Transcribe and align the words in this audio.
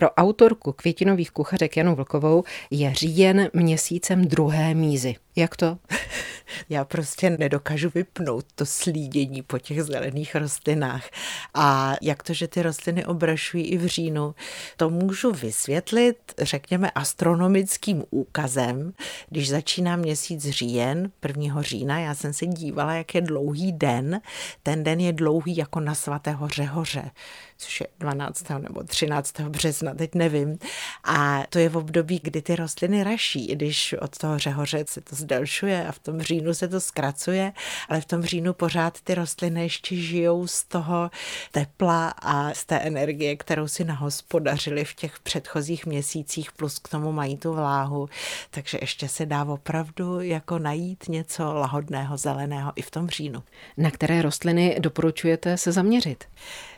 Pro 0.00 0.10
autorku 0.10 0.72
květinových 0.72 1.30
kuchařek 1.30 1.76
Janu 1.76 1.94
Vlkovou 1.94 2.44
je 2.70 2.94
říjen 2.94 3.50
měsícem 3.52 4.24
druhé 4.24 4.74
mízy. 4.74 5.14
Jak 5.36 5.56
to? 5.56 5.78
Já 6.68 6.84
prostě 6.84 7.30
nedokážu 7.30 7.90
vypnout 7.94 8.46
to 8.54 8.66
slídění 8.66 9.42
po 9.42 9.58
těch 9.58 9.82
zelených 9.82 10.34
rostlinách. 10.34 11.10
A 11.54 11.94
jak 12.02 12.22
to, 12.22 12.32
že 12.34 12.48
ty 12.48 12.62
rostliny 12.62 13.04
obrašují 13.04 13.64
i 13.66 13.78
v 13.78 13.86
říjnu, 13.86 14.34
to 14.76 14.90
můžu 14.90 15.32
vysvětlit, 15.32 16.16
řekněme, 16.38 16.90
astronomickým 16.90 18.04
úkazem. 18.10 18.92
Když 19.28 19.50
začíná 19.50 19.96
měsíc 19.96 20.48
říjen, 20.48 21.10
1. 21.28 21.62
října, 21.62 21.98
já 21.98 22.14
jsem 22.14 22.32
se 22.32 22.46
dívala, 22.46 22.94
jak 22.94 23.14
je 23.14 23.20
dlouhý 23.20 23.72
den. 23.72 24.20
Ten 24.62 24.84
den 24.84 25.00
je 25.00 25.12
dlouhý 25.12 25.56
jako 25.56 25.80
na 25.80 25.94
svatého 25.94 26.48
Řehoře 26.48 27.10
což 27.60 27.80
je 27.80 27.86
12. 27.98 28.48
nebo 28.58 28.82
13. 28.82 29.40
března, 29.40 29.94
teď 29.94 30.14
nevím. 30.14 30.58
A 31.04 31.42
to 31.48 31.58
je 31.58 31.68
v 31.68 31.76
období, 31.76 32.20
kdy 32.22 32.42
ty 32.42 32.56
rostliny 32.56 33.04
raší, 33.04 33.50
i 33.50 33.56
když 33.56 33.94
od 34.00 34.18
toho 34.18 34.38
řehoře 34.38 34.84
se 34.88 35.00
to 35.00 35.16
zdelšuje 35.16 35.86
a 35.86 35.92
v 35.92 35.98
tom 35.98 36.20
říjnu 36.20 36.39
se 36.54 36.68
to 36.68 36.80
zkracuje, 36.80 37.52
ale 37.88 38.00
v 38.00 38.04
tom 38.04 38.22
říjnu 38.22 38.52
pořád 38.52 39.00
ty 39.00 39.14
rostliny 39.14 39.62
ještě 39.62 39.96
žijou 39.96 40.46
z 40.46 40.64
toho 40.64 41.10
tepla 41.52 42.08
a 42.08 42.54
z 42.54 42.64
té 42.64 42.78
energie, 42.78 43.36
kterou 43.36 43.68
si 43.68 43.84
nahospodařili 43.84 44.84
v 44.84 44.94
těch 44.94 45.18
předchozích 45.18 45.86
měsících, 45.86 46.52
plus 46.52 46.78
k 46.78 46.88
tomu 46.88 47.12
mají 47.12 47.36
tu 47.36 47.52
vláhu, 47.52 48.08
takže 48.50 48.78
ještě 48.80 49.08
se 49.08 49.26
dá 49.26 49.44
opravdu 49.44 50.20
jako 50.20 50.58
najít 50.58 51.08
něco 51.08 51.54
lahodného, 51.54 52.16
zeleného 52.16 52.72
i 52.76 52.82
v 52.82 52.90
tom 52.90 53.08
říjnu. 53.08 53.42
Na 53.76 53.90
které 53.90 54.22
rostliny 54.22 54.76
doporučujete 54.80 55.56
se 55.56 55.72
zaměřit? 55.72 56.24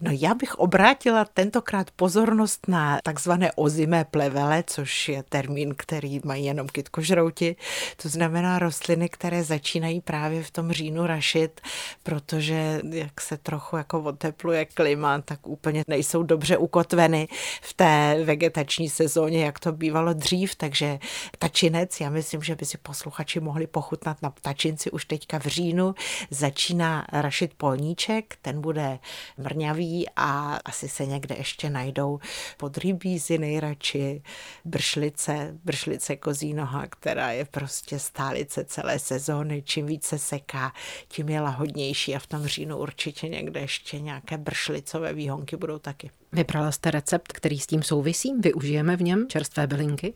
No 0.00 0.10
já 0.14 0.34
bych 0.34 0.54
obrátila 0.54 1.24
tentokrát 1.24 1.90
pozornost 1.90 2.68
na 2.68 2.98
takzvané 3.02 3.52
ozimé 3.52 4.04
plevele, 4.04 4.64
což 4.66 5.08
je 5.08 5.22
termín, 5.22 5.74
který 5.76 6.20
mají 6.24 6.44
jenom 6.44 6.68
kytkožrouti. 6.68 7.56
To 8.02 8.08
znamená 8.08 8.58
rostliny, 8.58 9.08
které 9.08 9.44
začínají 9.48 10.00
právě 10.00 10.42
v 10.42 10.50
tom 10.50 10.72
říjnu 10.72 11.06
rašit, 11.06 11.60
protože 12.02 12.80
jak 12.90 13.20
se 13.20 13.36
trochu 13.36 13.76
jako 13.76 14.02
otepluje 14.02 14.64
klima, 14.64 15.20
tak 15.20 15.46
úplně 15.46 15.82
nejsou 15.88 16.22
dobře 16.22 16.56
ukotveny 16.56 17.28
v 17.62 17.74
té 17.74 18.24
vegetační 18.24 18.88
sezóně, 18.88 19.44
jak 19.44 19.58
to 19.58 19.72
bývalo 19.72 20.12
dřív, 20.12 20.54
takže 20.54 20.98
tačinec, 21.38 22.00
já 22.00 22.10
myslím, 22.10 22.42
že 22.42 22.56
by 22.56 22.64
si 22.64 22.78
posluchači 22.78 23.40
mohli 23.40 23.66
pochutnat 23.66 24.22
na 24.22 24.32
tačinci 24.42 24.90
už 24.90 25.04
teďka 25.04 25.38
v 25.38 25.46
říjnu, 25.46 25.94
začíná 26.30 27.06
rašit 27.12 27.54
polníček, 27.54 28.36
ten 28.42 28.60
bude 28.60 28.98
mrňavý, 29.38 30.06
a 30.16 30.58
asi 30.64 30.88
se 30.88 31.06
někde 31.06 31.34
ještě 31.38 31.70
najdou 31.70 32.20
podrybízy 32.56 33.38
nejradši, 33.38 34.22
bršlice, 34.64 35.54
bršlice 35.64 36.16
kozí 36.16 36.54
noha, 36.54 36.86
která 36.86 37.30
je 37.30 37.44
prostě 37.44 37.98
stálice 37.98 38.64
celé 38.64 38.98
sezóny. 38.98 39.37
Čím 39.64 39.86
více 39.86 40.18
seká, 40.18 40.72
tím 41.08 41.28
je 41.28 41.40
lahodnější 41.40 42.16
a 42.16 42.18
v 42.18 42.26
tom 42.26 42.46
říjnu 42.46 42.76
určitě 42.76 43.28
někde 43.28 43.60
ještě 43.60 44.00
nějaké 44.00 44.38
bršlicové 44.38 45.12
výhonky 45.12 45.56
budou 45.56 45.78
taky. 45.78 46.10
Vybrala 46.32 46.72
jste 46.72 46.90
recept, 46.90 47.32
který 47.32 47.58
s 47.58 47.66
tím 47.66 47.82
souvisí? 47.82 48.34
Využijeme 48.38 48.96
v 48.96 49.02
něm 49.02 49.28
čerstvé 49.28 49.66
bylinky? 49.66 50.14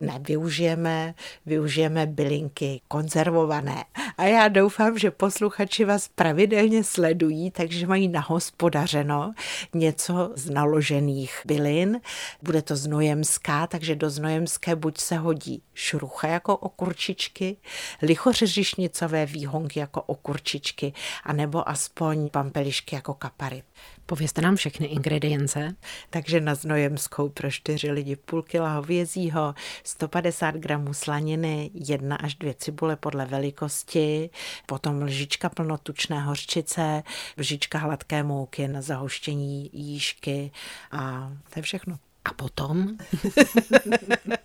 Ne, 0.00 0.18
využijeme, 0.20 1.14
využijeme 1.46 2.06
bylinky 2.06 2.80
konzervované. 2.88 3.84
A 4.18 4.24
já 4.24 4.48
doufám, 4.48 4.98
že 4.98 5.10
posluchači 5.10 5.84
vás 5.84 6.08
pravidelně 6.08 6.84
sledují, 6.84 7.50
takže 7.50 7.86
mají 7.86 8.08
nahospodařeno 8.08 9.32
něco 9.74 10.32
z 10.36 10.50
naložených 10.50 11.40
bylin. 11.44 12.00
Bude 12.42 12.62
to 12.62 12.76
znojemská, 12.76 13.66
takže 13.66 13.94
do 13.94 14.10
znojemské 14.10 14.76
buď 14.76 14.98
se 14.98 15.16
hodí 15.16 15.62
šrucha 15.74 16.28
jako 16.28 16.56
okurčičky, 16.56 17.56
lichořežišnicové 18.02 19.26
výhonky 19.26 19.78
jako 19.78 20.02
okurčičky, 20.02 20.92
anebo 21.24 21.68
aspoň 21.68 22.28
pampelišky 22.28 22.94
jako 22.94 23.14
kapary. 23.14 23.62
Povězte 24.06 24.40
nám 24.40 24.56
všechny 24.56 24.86
ingredience. 25.32 25.74
Takže 26.10 26.40
na 26.40 26.54
znojemskou 26.54 27.28
pro 27.28 27.50
čtyři 27.50 27.90
lidi 27.90 28.16
půl 28.16 28.42
kila 28.42 28.74
hovězího, 28.74 29.54
150 29.84 30.54
gramů 30.54 30.94
slaniny, 30.94 31.70
jedna 31.74 32.16
až 32.16 32.34
dvě 32.34 32.54
cibule 32.54 32.96
podle 32.96 33.26
velikosti, 33.26 34.30
potom 34.66 35.02
lžička 35.02 35.48
plnotučné 35.48 36.20
hořčice, 36.20 37.02
lžička 37.38 37.78
hladké 37.78 38.22
mouky 38.22 38.68
na 38.68 38.82
zahuštění 38.82 39.70
jížky 39.72 40.50
a 40.90 41.32
to 41.50 41.58
je 41.58 41.62
všechno. 41.62 41.98
A 42.24 42.32
potom? 42.32 42.88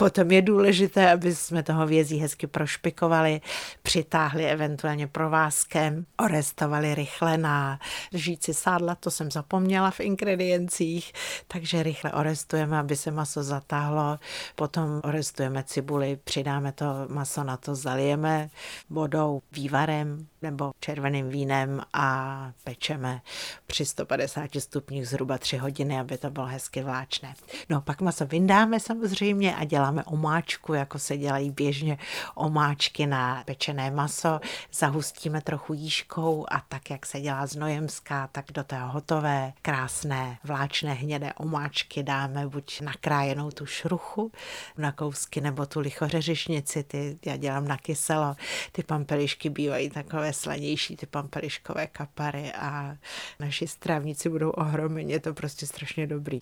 potom 0.00 0.30
je 0.30 0.42
důležité, 0.42 1.12
aby 1.12 1.34
jsme 1.34 1.62
toho 1.62 1.86
vězí 1.86 2.18
hezky 2.18 2.46
prošpikovali, 2.46 3.40
přitáhli 3.82 4.46
eventuálně 4.46 5.06
provázkem, 5.06 6.06
orestovali 6.16 6.94
rychle 6.94 7.38
na 7.38 7.78
lžíci 8.14 8.54
sádla, 8.54 8.94
to 8.94 9.10
jsem 9.10 9.30
zapomněla 9.30 9.90
v 9.90 10.00
ingrediencích, 10.00 11.12
takže 11.48 11.82
rychle 11.82 12.12
orestujeme, 12.12 12.78
aby 12.78 12.96
se 12.96 13.10
maso 13.10 13.42
zatáhlo, 13.42 14.18
potom 14.54 15.00
orestujeme 15.04 15.64
cibuli, 15.64 16.18
přidáme 16.24 16.72
to 16.72 16.86
maso 17.08 17.44
na 17.44 17.56
to, 17.56 17.74
zalijeme 17.74 18.50
vodou, 18.90 19.42
vývarem 19.52 20.26
nebo 20.42 20.70
červeným 20.80 21.28
vínem 21.28 21.80
a 21.92 22.52
pečeme 22.64 23.20
při 23.66 23.84
150 23.84 24.50
stupních 24.58 25.08
zhruba 25.08 25.38
3 25.38 25.56
hodiny, 25.56 26.00
aby 26.00 26.18
to 26.18 26.30
bylo 26.30 26.46
hezky 26.46 26.82
vláčné. 26.82 27.34
No 27.68 27.80
pak 27.80 28.00
maso 28.00 28.26
vyndáme 28.26 28.80
samozřejmě 28.80 29.56
a 29.56 29.64
děláme 29.64 29.89
omáčku, 30.06 30.74
jako 30.74 30.98
se 30.98 31.16
dělají 31.16 31.50
běžně 31.50 31.98
omáčky 32.34 33.06
na 33.06 33.42
pečené 33.46 33.90
maso. 33.90 34.40
Zahustíme 34.72 35.40
trochu 35.40 35.74
jížkou 35.74 36.46
a 36.50 36.60
tak, 36.68 36.90
jak 36.90 37.06
se 37.06 37.20
dělá 37.20 37.46
znojemská, 37.46 38.28
tak 38.32 38.44
do 38.52 38.64
té 38.64 38.78
hotové, 38.78 39.52
krásné, 39.62 40.38
vláčné 40.44 40.92
hnědé 40.92 41.32
omáčky 41.32 42.02
dáme 42.02 42.48
buď 42.48 42.80
nakrájenou 42.80 43.50
tu 43.50 43.66
šruchu 43.66 44.32
na 44.78 44.92
kousky, 44.92 45.40
nebo 45.40 45.66
tu 45.66 45.80
lichořeřišnici, 45.80 46.82
ty 46.82 47.18
já 47.26 47.36
dělám 47.36 47.68
na 47.68 47.76
kyselo. 47.76 48.36
Ty 48.72 48.82
pampelišky 48.82 49.50
bývají 49.50 49.90
takové 49.90 50.32
slanější, 50.32 50.96
ty 50.96 51.06
pampeliškové 51.06 51.86
kapary 51.86 52.52
a 52.52 52.96
naši 53.40 53.66
strávníci 53.66 54.28
budou 54.28 54.50
ohromeni, 54.50 55.12
je 55.12 55.20
to 55.20 55.34
prostě 55.34 55.66
strašně 55.66 56.06
dobrý. 56.06 56.40